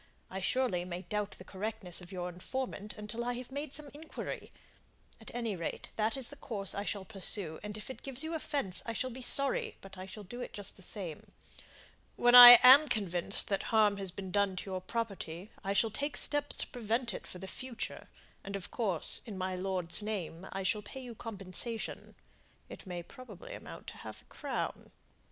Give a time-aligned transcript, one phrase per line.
[0.31, 4.51] I, surely, may doubt the correctness of your information until I have made some inquiry;
[5.19, 8.33] at any rate, that is the course I shall pursue, and if it gives you
[8.33, 11.33] offence, I shall be sorry, but I shall do it just the same.
[12.15, 16.17] When I am convinced that harm has been done to your property, I shall take
[16.17, 18.09] steps to prevent it for the future,
[18.43, 22.15] and of course, in my lord's name, I shall pay you compensation
[22.69, 24.89] it may probably amount to half a crown."